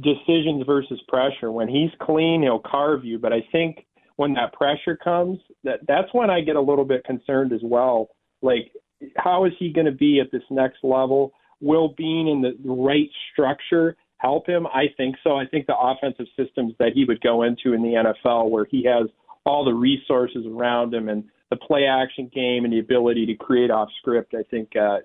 decisions 0.00 0.64
versus 0.66 1.00
pressure. 1.06 1.52
When 1.52 1.68
he's 1.68 1.90
clean, 2.00 2.40
he'll 2.42 2.60
carve 2.60 3.04
you. 3.04 3.18
But 3.18 3.34
I 3.34 3.46
think 3.52 3.84
when 4.18 4.34
that 4.34 4.52
pressure 4.52 4.96
comes, 4.96 5.38
that 5.62 5.78
that's 5.86 6.12
when 6.12 6.28
I 6.28 6.40
get 6.40 6.56
a 6.56 6.60
little 6.60 6.84
bit 6.84 7.04
concerned 7.04 7.52
as 7.52 7.60
well. 7.62 8.08
Like, 8.42 8.72
how 9.16 9.44
is 9.44 9.52
he 9.60 9.72
going 9.72 9.86
to 9.86 9.92
be 9.92 10.20
at 10.20 10.32
this 10.32 10.42
next 10.50 10.78
level? 10.82 11.32
Will 11.60 11.94
being 11.96 12.26
in 12.26 12.42
the 12.42 12.56
right 12.64 13.08
structure 13.32 13.96
help 14.16 14.48
him? 14.48 14.66
I 14.66 14.86
think 14.96 15.14
so. 15.22 15.36
I 15.36 15.46
think 15.46 15.66
the 15.66 15.78
offensive 15.78 16.26
systems 16.36 16.74
that 16.80 16.94
he 16.96 17.04
would 17.04 17.20
go 17.20 17.44
into 17.44 17.74
in 17.74 17.82
the 17.82 18.12
NFL, 18.26 18.50
where 18.50 18.66
he 18.68 18.84
has 18.86 19.08
all 19.46 19.64
the 19.64 19.72
resources 19.72 20.44
around 20.48 20.92
him 20.92 21.08
and 21.08 21.22
the 21.50 21.56
play 21.56 21.86
action 21.86 22.28
game 22.34 22.64
and 22.64 22.72
the 22.72 22.80
ability 22.80 23.24
to 23.26 23.36
create 23.36 23.70
off 23.70 23.88
script, 24.00 24.34
I 24.34 24.42
think 24.50 24.74
uh, 24.74 24.98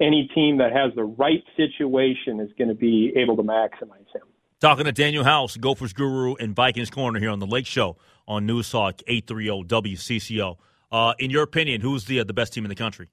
any 0.00 0.28
team 0.34 0.58
that 0.58 0.72
has 0.72 0.92
the 0.96 1.04
right 1.04 1.44
situation 1.56 2.40
is 2.40 2.50
going 2.58 2.68
to 2.68 2.74
be 2.74 3.12
able 3.14 3.36
to 3.36 3.44
maximize 3.44 4.10
him. 4.12 4.26
Talking 4.60 4.84
to 4.84 4.92
Daniel 4.92 5.24
House, 5.24 5.56
Gophers 5.56 5.94
Guru 5.94 6.34
and 6.34 6.54
Vikings 6.54 6.90
Corner 6.90 7.18
here 7.18 7.30
on 7.30 7.38
the 7.38 7.46
Lake 7.46 7.64
Show 7.64 7.96
on 8.28 8.44
News 8.44 8.70
Talk 8.70 9.00
830 9.06 9.64
WCCO. 9.64 10.58
Uh, 10.92 11.14
in 11.18 11.30
your 11.30 11.42
opinion, 11.44 11.80
who's 11.80 12.04
the 12.04 12.20
uh, 12.20 12.24
the 12.24 12.34
best 12.34 12.52
team 12.52 12.66
in 12.66 12.68
the 12.68 12.74
country? 12.74 13.08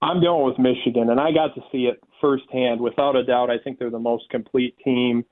I'm 0.00 0.20
going 0.20 0.46
with 0.46 0.60
Michigan, 0.60 1.10
and 1.10 1.18
I 1.18 1.32
got 1.32 1.56
to 1.56 1.60
see 1.72 1.86
it 1.86 2.00
firsthand. 2.20 2.80
Without 2.80 3.16
a 3.16 3.24
doubt, 3.24 3.50
I 3.50 3.58
think 3.58 3.80
they're 3.80 3.90
the 3.90 3.98
most 3.98 4.30
complete 4.30 4.76
team. 4.84 5.24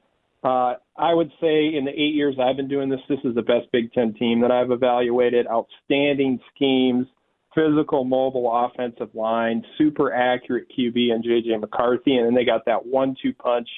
Uh, 0.42 0.74
I 0.96 1.14
would 1.14 1.30
say 1.40 1.76
in 1.76 1.84
the 1.84 1.92
eight 1.92 2.16
years 2.16 2.34
I've 2.42 2.56
been 2.56 2.66
doing 2.66 2.88
this, 2.88 2.98
this 3.08 3.20
is 3.22 3.36
the 3.36 3.42
best 3.42 3.70
Big 3.70 3.92
Ten 3.92 4.12
team 4.14 4.40
that 4.40 4.50
I've 4.50 4.72
evaluated. 4.72 5.46
Outstanding 5.46 6.40
schemes, 6.52 7.06
physical, 7.54 8.02
mobile 8.02 8.50
offensive 8.52 9.14
line, 9.14 9.64
super 9.78 10.12
accurate 10.12 10.66
QB 10.76 11.12
and 11.12 11.22
JJ 11.22 11.60
McCarthy, 11.60 12.16
and 12.16 12.26
then 12.26 12.34
they 12.34 12.44
got 12.44 12.64
that 12.66 12.84
one-two 12.84 13.34
punch 13.34 13.68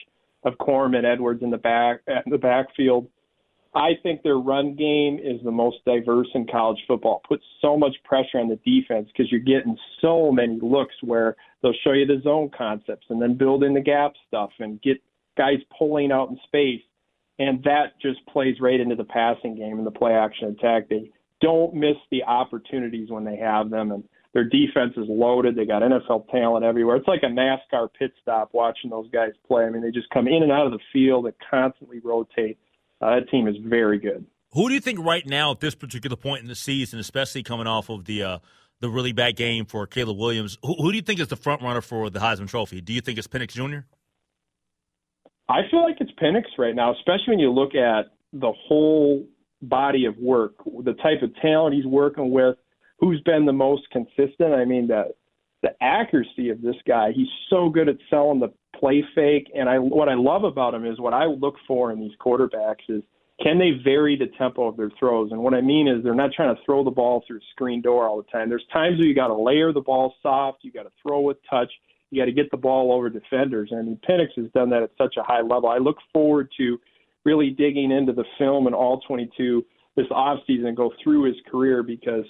of 0.45 0.55
Corum 0.59 0.97
and 0.97 1.07
Edwards 1.07 1.43
in 1.43 1.51
the 1.51 1.59
back 1.59 2.01
in 2.07 2.31
the 2.31 2.39
backfield. 2.39 3.09
I 3.75 3.95
think 4.05 4.23
their 4.23 4.39
run 4.39 4.77
game 4.77 5.19
is 5.19 5.43
the 5.43 5.51
most 5.51 5.79
diverse 5.85 6.29
in 6.35 6.47
college 6.47 6.79
football. 6.87 7.23
Puts 7.27 7.43
so 7.61 7.77
much 7.77 7.97
pressure 8.05 8.39
on 8.39 8.49
the 8.49 8.59
defense 8.65 9.09
because 9.09 9.33
you're 9.33 9.41
getting 9.41 9.77
so 10.01 10.31
many 10.31 10.61
looks 10.63 10.95
where 11.03 11.35
they'll 11.61 11.73
show 11.83 11.93
you 11.93 12.07
the 12.07 12.21
zone 12.23 12.51
concepts 12.57 13.07
and 13.11 13.21
then 13.21 13.37
build 13.37 13.65
in 13.65 13.75
the 13.75 13.81
gap 13.81 14.13
stuff 14.29 14.51
and 14.61 14.81
get 14.81 14.99
guys 15.37 15.59
pulling 15.77 16.13
out 16.13 16.31
in 16.31 16.39
space. 16.45 16.83
And 17.41 17.65
that 17.65 18.01
just 18.01 18.25
plays 18.27 18.61
right 18.61 18.79
into 18.79 18.95
the 18.95 19.05
passing 19.05 19.57
game 19.57 19.79
and 19.79 19.87
the 19.87 19.91
play 19.91 20.13
action 20.13 20.51
attack. 20.51 20.89
They 20.89 21.11
don't 21.41 21.75
miss 21.75 21.97
the 22.13 22.23
opportunities 22.23 23.11
when 23.11 23.25
they 23.25 23.37
have 23.37 23.71
them. 23.71 23.91
And 23.91 24.05
their 24.35 24.45
defense 24.45 24.93
is 24.97 25.07
loaded. 25.09 25.55
They 25.55 25.65
got 25.65 25.83
NFL 25.83 26.29
talent 26.29 26.65
everywhere. 26.65 26.97
It's 26.97 27.09
like 27.09 27.23
a 27.23 27.27
NASCAR 27.27 27.89
pit 27.97 28.13
stop 28.21 28.51
watching 28.53 28.91
those 28.91 29.09
guys 29.11 29.31
play. 29.47 29.65
I 29.65 29.71
mean, 29.71 29.81
they 29.81 29.93
just 29.93 30.11
come 30.11 30.27
in 30.27 30.43
and 30.43 30.51
out 30.51 30.67
of 30.67 30.73
the 30.73 30.81
field 30.93 31.27
and 31.27 31.35
constantly 31.49 32.01
rotate. 32.01 32.59
Uh, 33.01 33.15
that 33.15 33.31
team 33.31 33.47
is 33.47 33.55
very 33.65 33.99
good. 33.99 34.27
Who 34.53 34.69
do 34.69 34.75
you 34.75 34.81
think 34.81 34.99
right 34.99 35.25
now 35.25 35.53
at 35.53 35.61
this 35.61 35.75
particular 35.75 36.17
point 36.17 36.43
in 36.43 36.49
the 36.49 36.55
season, 36.55 36.99
especially 36.99 37.45
coming 37.45 37.67
off 37.67 37.89
of 37.89 38.05
the 38.05 38.23
uh, 38.23 38.39
the 38.81 38.89
really 38.89 39.13
bad 39.13 39.37
game 39.37 39.67
for 39.67 39.87
Caleb 39.87 40.19
Williams, 40.19 40.59
who, 40.63 40.75
who 40.75 40.91
do 40.91 40.97
you 40.97 41.03
think 41.03 41.21
is 41.21 41.29
the 41.29 41.37
front 41.37 41.63
runner 41.63 41.81
for 41.81 42.11
the 42.11 42.19
Heisman 42.19 42.49
Trophy? 42.49 42.81
Do 42.81 42.93
you 42.93 43.01
think 43.01 43.19
it's 43.19 43.29
Penix 43.29 43.51
Jr.? 43.51 43.87
I 45.49 45.61
feel 45.71 45.83
like 45.83 45.97
it's 46.01 46.13
Penix 46.13 46.45
right 46.59 46.75
now, 46.75 46.93
especially 46.93 47.31
when 47.31 47.39
you 47.39 47.53
look 47.53 47.75
at 47.75 48.13
the 48.33 48.53
whole 48.67 49.27
body 49.63 50.07
of 50.07 50.17
work, 50.19 50.55
the 50.65 50.95
type 50.95 51.23
of 51.23 51.35
talent 51.41 51.75
he's 51.75 51.87
working 51.87 52.31
with, 52.31 52.57
who's 52.99 53.21
been 53.23 53.45
the 53.45 53.53
most 53.53 53.83
consistent. 53.91 54.55
I 54.55 54.65
mean, 54.65 54.89
the 54.89 55.15
the 55.63 55.71
accuracy 55.81 56.51
of 56.51 56.61
this 56.61 56.77
guy. 56.87 57.11
He's 57.13 57.29
so 57.49 57.71
good 57.71 57.89
at 57.89 57.97
selling 58.11 58.39
the 58.39 58.53
play 58.79 59.03
fake, 59.15 59.51
and 59.55 59.69
I 59.69 59.79
what 59.79 60.09
I 60.09 60.15
love 60.15 60.45
about 60.45 60.75
him 60.75 60.85
is 60.85 61.01
what 61.01 61.15
I 61.15 61.25
look 61.25 61.57
for 61.67 61.91
in 61.91 62.01
these 62.01 62.13
quarterbacks 62.21 62.85
is 62.89 63.03
can 63.43 63.59
they 63.59 63.73
vary 63.83 64.17
the 64.17 64.29
tempo 64.39 64.69
of 64.69 64.77
their 64.77 64.91
throws? 64.99 65.33
And 65.33 65.43
what 65.43 65.55
I 65.55 65.61
mean 65.61 65.89
is 65.89 66.05
they're 66.05 66.15
not 66.15 66.33
trying 66.33 66.55
to 66.55 66.63
throw 66.65 66.85
the 66.85 66.91
ball 66.91 67.25
through 67.27 67.41
screen 67.51 67.83
door 67.83 68.07
all 68.07 68.17
the 68.17 68.31
time. 68.31 68.49
There's 68.49 68.65
times 68.73 68.99
where 68.99 69.09
you 69.09 69.15
got 69.15 69.27
to 69.29 69.35
layer 69.35 69.73
the 69.73 69.81
ball 69.81 70.15
soft, 70.23 70.59
you 70.63 70.71
got 70.71 70.85
to 70.85 70.93
throw 71.03 71.21
with 71.21 71.39
touch, 71.51 71.73
you 72.11 72.21
got 72.21 72.27
to 72.27 72.33
get 72.33 72.51
the 72.51 72.57
ball 72.57 72.93
over 72.93 73.11
defenders. 73.11 73.71
And 73.73 73.81
I 73.81 73.83
mean, 73.83 73.99
Penix 74.09 74.29
has 74.37 74.51
done 74.53 74.71
that 74.71 74.85
at 74.85 74.91
such 74.97 75.17
a 75.17 75.23
high 75.25 75.41
level. 75.41 75.69
I 75.69 75.79
look 75.79 75.97
forward 76.13 76.49
to 76.59 76.79
really 77.25 77.51
digging 77.51 77.91
into 77.91 78.13
the 78.13 78.25
film 78.39 78.67
and 78.67 78.75
all 78.75 79.01
22 79.01 79.65
this 79.97 80.07
offseason 80.09 80.67
and 80.67 80.77
go 80.77 80.93
through 81.03 81.25
his 81.25 81.37
career 81.51 81.83
because 81.83 82.25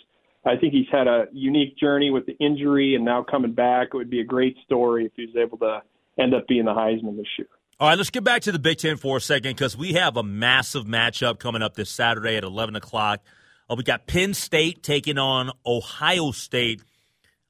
I 0.47 0.57
think 0.57 0.73
he's 0.73 0.89
had 0.93 1.07
a 1.07 1.27
unique 1.33 1.77
journey 1.79 2.11
with 2.11 2.27
the 2.27 2.37
injury 2.39 2.95
and 2.95 3.05
now 3.05 3.23
coming 3.23 3.53
back. 3.53 3.89
It 3.93 3.97
would 3.97 4.11
be 4.11 4.21
a 4.21 4.25
great 4.25 4.57
story 4.65 5.07
if 5.07 5.13
he 5.17 5.27
was 5.27 5.37
able 5.37 5.59
to 5.59 5.83
end 6.19 6.35
up 6.35 6.47
being 6.47 6.67
the 6.67 6.73
Heisman 6.73 7.17
this 7.17 7.27
year. 7.39 7.49
All 7.81 7.89
right, 7.89 7.99
let's 7.99 8.11
get 8.11 8.23
back 8.23 8.43
to 8.43 8.53
the 8.53 8.59
Big 8.59 8.79
Ten 8.79 8.97
for 8.97 9.17
a 9.17 9.21
second 9.21 9.57
because 9.57 9.77
we 9.77 9.95
have 9.95 10.17
a 10.17 10.23
massive 10.23 10.85
matchup 10.85 11.39
coming 11.39 11.63
up 11.63 11.75
this 11.75 11.91
Saturday 11.91 12.37
at 12.37 12.45
11 12.45 12.77
o'clock. 12.77 13.21
Uh, 13.69 13.75
we 13.77 13.83
got 13.83 14.07
Penn 14.07 14.35
State 14.35 14.83
taking 14.83 15.19
on 15.19 15.51
Ohio 15.67 16.31
State. 16.31 16.83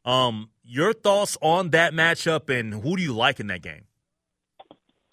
Um, 0.04 0.50
your 0.62 0.92
thoughts 0.92 1.36
on 1.42 1.70
that 1.70 1.92
matchup 1.92 2.48
and 2.48 2.72
who 2.72 2.96
do 2.96 3.02
you 3.02 3.12
like 3.12 3.40
in 3.40 3.48
that 3.48 3.62
game? 3.62 3.84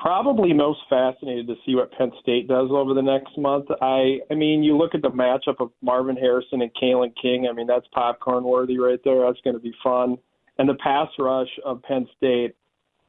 Probably 0.01 0.51
most 0.51 0.79
fascinated 0.89 1.47
to 1.47 1.55
see 1.65 1.75
what 1.75 1.91
Penn 1.91 2.11
State 2.21 2.47
does 2.47 2.69
over 2.71 2.93
the 2.93 3.01
next 3.01 3.37
month. 3.37 3.67
I 3.81 4.19
I 4.31 4.33
mean, 4.33 4.63
you 4.63 4.75
look 4.75 4.95
at 4.95 5.01
the 5.01 5.09
matchup 5.09 5.59
of 5.59 5.71
Marvin 5.81 6.17
Harrison 6.17 6.61
and 6.61 6.71
Kalen 6.73 7.13
King. 7.21 7.47
I 7.47 7.53
mean, 7.53 7.67
that's 7.67 7.85
popcorn 7.93 8.43
worthy 8.43 8.79
right 8.79 8.99
there. 9.03 9.25
That's 9.25 9.41
going 9.43 9.55
to 9.55 9.61
be 9.61 9.73
fun. 9.83 10.17
And 10.57 10.67
the 10.67 10.73
pass 10.75 11.07
rush 11.19 11.49
of 11.63 11.83
Penn 11.83 12.07
State, 12.17 12.55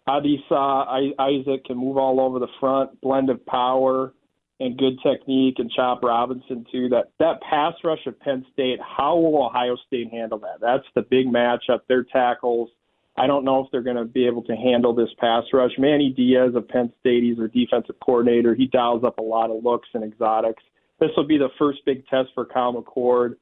Adisa 0.09 1.13
Isaac 1.19 1.65
can 1.65 1.77
move 1.77 1.97
all 1.97 2.21
over 2.21 2.39
the 2.39 2.49
front, 2.61 3.01
blend 3.01 3.31
of 3.31 3.45
power 3.47 4.13
and 4.61 4.79
good 4.79 4.99
technique, 5.03 5.57
and 5.59 5.71
Chop 5.71 6.03
Robinson 6.03 6.67
too. 6.71 6.91
That 6.91 7.13
that 7.19 7.41
pass 7.41 7.73
rush 7.83 8.07
of 8.07 8.21
Penn 8.21 8.45
State. 8.53 8.79
How 8.81 9.17
will 9.17 9.47
Ohio 9.47 9.77
State 9.87 10.11
handle 10.11 10.39
that? 10.41 10.61
That's 10.61 10.87
the 10.95 11.03
big 11.03 11.27
matchup. 11.27 11.81
Their 11.89 12.05
tackles 12.05 12.69
I 13.17 13.27
don't 13.27 13.45
know 13.45 13.61
if 13.61 13.71
they're 13.71 13.83
going 13.83 13.97
to 13.97 14.05
be 14.05 14.27
able 14.27 14.43
to 14.45 14.57
handle 14.57 14.95
this 14.95 15.11
pass 15.19 15.45
rush. 15.53 15.73
Manny 15.79 16.15
Diaz 16.17 16.55
of 16.55 16.67
Penn 16.69 16.93
State, 17.01 17.23
he's 17.23 17.37
their 17.37 17.49
defensive 17.49 17.97
coordinator. 18.05 18.55
He 18.55 18.67
dials 18.67 19.05
up 19.05 19.19
a 19.19 19.23
lot 19.23 19.51
of 19.51 19.63
looks 19.63 19.89
and 19.93 20.03
exotics. 20.03 20.63
This 20.99 21.11
will 21.17 21.27
be 21.27 21.37
the 21.37 21.51
first 21.59 21.81
big 21.85 22.07
test 22.07 22.31
for 22.35 22.47
Kyle 22.47 22.73
McCord, 22.73 23.35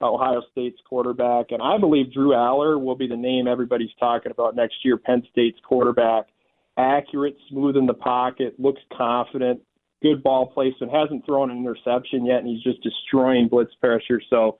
Ohio 0.00 0.42
State's 0.52 0.78
quarterback. 0.88 1.46
And 1.50 1.60
I 1.60 1.76
believe 1.76 2.12
Drew 2.12 2.30
Allar 2.30 2.80
will 2.80 2.94
be 2.94 3.06
the 3.06 3.16
name 3.16 3.46
everybody's 3.46 3.90
talking 3.98 4.32
about 4.32 4.56
next 4.56 4.76
year, 4.84 4.96
Penn 4.96 5.22
State's 5.30 5.58
quarterback. 5.66 6.26
Accurate, 6.78 7.36
smooth 7.50 7.76
in 7.76 7.84
the 7.84 7.94
pocket, 7.94 8.58
looks 8.58 8.80
confident, 8.96 9.60
good 10.02 10.22
ball 10.22 10.46
placement, 10.46 10.92
hasn't 10.92 11.26
thrown 11.26 11.50
an 11.50 11.58
interception 11.58 12.24
yet, 12.24 12.38
and 12.38 12.48
he's 12.48 12.62
just 12.62 12.82
destroying 12.82 13.48
blitz 13.48 13.74
pressure. 13.80 14.22
So 14.30 14.58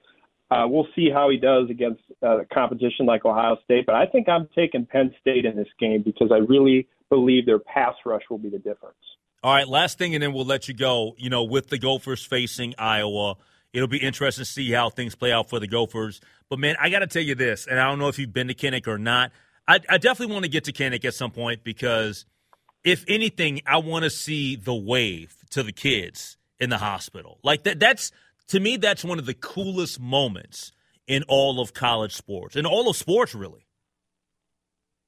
uh, 0.50 0.66
we'll 0.66 0.88
see 0.96 1.08
how 1.12 1.30
he 1.30 1.36
does 1.36 1.70
against 1.70 2.02
uh, 2.22 2.38
competition 2.52 3.06
like 3.06 3.24
Ohio 3.24 3.56
State, 3.64 3.86
but 3.86 3.94
I 3.94 4.06
think 4.06 4.28
I'm 4.28 4.48
taking 4.54 4.84
Penn 4.84 5.14
State 5.20 5.44
in 5.44 5.56
this 5.56 5.68
game 5.78 6.02
because 6.02 6.30
I 6.32 6.38
really 6.38 6.88
believe 7.08 7.46
their 7.46 7.58
pass 7.58 7.94
rush 8.04 8.22
will 8.28 8.38
be 8.38 8.48
the 8.48 8.58
difference. 8.58 8.96
All 9.42 9.54
right, 9.54 9.66
last 9.66 9.96
thing, 9.96 10.14
and 10.14 10.22
then 10.22 10.32
we'll 10.32 10.44
let 10.44 10.68
you 10.68 10.74
go. 10.74 11.14
You 11.16 11.30
know, 11.30 11.44
with 11.44 11.68
the 11.68 11.78
Gophers 11.78 12.24
facing 12.24 12.74
Iowa, 12.78 13.36
it'll 13.72 13.88
be 13.88 13.98
interesting 13.98 14.44
to 14.44 14.50
see 14.50 14.70
how 14.72 14.90
things 14.90 15.14
play 15.14 15.32
out 15.32 15.48
for 15.48 15.60
the 15.60 15.66
Gophers. 15.68 16.20
But 16.48 16.58
man, 16.58 16.74
I 16.80 16.90
got 16.90 16.98
to 16.98 17.06
tell 17.06 17.22
you 17.22 17.34
this, 17.34 17.66
and 17.66 17.78
I 17.78 17.88
don't 17.88 17.98
know 17.98 18.08
if 18.08 18.18
you've 18.18 18.32
been 18.32 18.48
to 18.48 18.54
Kinnick 18.54 18.86
or 18.86 18.98
not. 18.98 19.30
I, 19.68 19.80
I 19.88 19.98
definitely 19.98 20.34
want 20.34 20.44
to 20.44 20.50
get 20.50 20.64
to 20.64 20.72
Kinnick 20.72 21.04
at 21.04 21.14
some 21.14 21.30
point 21.30 21.62
because, 21.62 22.26
if 22.84 23.04
anything, 23.06 23.60
I 23.66 23.78
want 23.78 24.02
to 24.02 24.10
see 24.10 24.56
the 24.56 24.74
wave 24.74 25.36
to 25.50 25.62
the 25.62 25.72
kids 25.72 26.36
in 26.58 26.70
the 26.70 26.78
hospital. 26.78 27.38
Like 27.42 27.62
that. 27.62 27.78
That's 27.78 28.12
to 28.50 28.58
me, 28.58 28.76
that's 28.76 29.04
one 29.04 29.18
of 29.18 29.26
the 29.26 29.34
coolest 29.34 30.00
moments 30.00 30.72
in 31.06 31.22
all 31.28 31.60
of 31.60 31.72
college 31.72 32.14
sports, 32.14 32.56
in 32.56 32.66
all 32.66 32.88
of 32.88 32.96
sports, 32.96 33.34
really. 33.34 33.66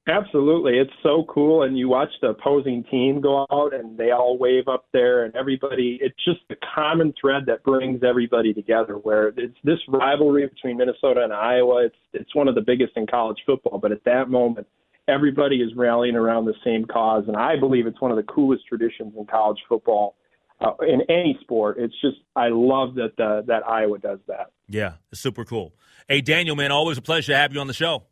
Absolutely. 0.07 0.79
It's 0.79 0.91
so 1.01 1.25
cool. 1.29 1.63
And 1.63 1.77
you 1.77 1.87
watch 1.87 2.09
the 2.21 2.29
opposing 2.29 2.83
team 2.91 3.21
go 3.21 3.45
out 3.51 3.73
and 3.73 3.97
they 3.97 4.11
all 4.11 4.37
wave 4.37 4.67
up 4.67 4.85
there 4.91 5.23
and 5.23 5.33
everybody, 5.35 5.97
it's 6.01 6.15
just 6.25 6.39
the 6.49 6.57
common 6.75 7.13
thread 7.19 7.43
that 7.47 7.63
brings 7.63 8.03
everybody 8.03 8.53
together 8.53 8.95
where 8.95 9.29
it's 9.37 9.57
this 9.63 9.79
rivalry 9.87 10.47
between 10.47 10.77
Minnesota 10.77 11.21
and 11.23 11.31
Iowa. 11.31 11.85
It's, 11.85 11.95
it's 12.11 12.35
one 12.35 12.49
of 12.49 12.55
the 12.55 12.61
biggest 12.61 12.93
in 12.97 13.07
college 13.07 13.39
football. 13.45 13.77
But 13.77 13.93
at 13.93 14.03
that 14.03 14.29
moment, 14.29 14.67
everybody 15.07 15.57
is 15.57 15.71
rallying 15.75 16.15
around 16.15 16.45
the 16.45 16.55
same 16.65 16.83
cause. 16.83 17.25
And 17.27 17.37
I 17.37 17.57
believe 17.57 17.87
it's 17.87 18.01
one 18.01 18.11
of 18.11 18.17
the 18.17 18.23
coolest 18.23 18.67
traditions 18.67 19.13
in 19.17 19.25
college 19.25 19.59
football 19.69 20.15
uh, 20.63 20.73
in 20.81 21.01
any 21.09 21.37
sport. 21.41 21.77
It's 21.77 21.93
just 22.01 22.17
I 22.35 22.47
love 22.49 22.95
that 22.95 23.19
uh, 23.19 23.41
that 23.47 23.67
Iowa 23.67 23.99
does 23.99 24.19
that. 24.27 24.51
Yeah, 24.67 24.93
it's 25.11 25.21
super 25.21 25.45
cool. 25.45 25.73
Hey, 26.07 26.21
Daniel, 26.21 26.55
man, 26.55 26.71
always 26.71 26.97
a 26.97 27.01
pleasure 27.01 27.33
to 27.33 27.37
have 27.37 27.53
you 27.53 27.59
on 27.59 27.67
the 27.67 27.73
show. 27.73 28.03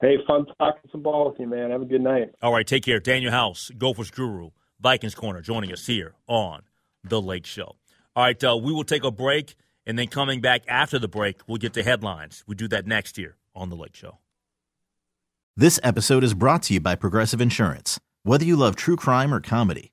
Hey, 0.00 0.16
fun 0.26 0.46
talking 0.58 0.90
some 0.90 1.02
ball 1.02 1.30
with 1.30 1.40
you, 1.40 1.46
man. 1.46 1.70
Have 1.70 1.82
a 1.82 1.86
good 1.86 2.00
night. 2.00 2.34
All 2.42 2.52
right, 2.52 2.66
take 2.66 2.84
care. 2.84 3.00
Daniel 3.00 3.30
House, 3.30 3.70
Gophers 3.78 4.10
Guru, 4.10 4.50
Vikings 4.80 5.14
Corner, 5.14 5.40
joining 5.40 5.72
us 5.72 5.86
here 5.86 6.14
on 6.26 6.62
The 7.04 7.22
Lake 7.22 7.46
Show. 7.46 7.76
All 8.16 8.24
right, 8.24 8.44
uh, 8.44 8.56
we 8.56 8.72
will 8.72 8.84
take 8.84 9.04
a 9.04 9.10
break, 9.10 9.54
and 9.86 9.98
then 9.98 10.08
coming 10.08 10.40
back 10.40 10.62
after 10.68 10.98
the 10.98 11.08
break, 11.08 11.40
we'll 11.46 11.58
get 11.58 11.72
to 11.74 11.82
headlines. 11.82 12.44
We 12.46 12.54
do 12.54 12.68
that 12.68 12.86
next 12.86 13.16
year 13.18 13.36
on 13.54 13.70
The 13.70 13.76
Lake 13.76 13.94
Show. 13.94 14.18
This 15.56 15.78
episode 15.82 16.24
is 16.24 16.34
brought 16.34 16.64
to 16.64 16.74
you 16.74 16.80
by 16.80 16.96
Progressive 16.96 17.40
Insurance. 17.40 17.98
Whether 18.24 18.44
you 18.44 18.56
love 18.56 18.74
true 18.74 18.96
crime 18.96 19.32
or 19.32 19.40
comedy, 19.40 19.92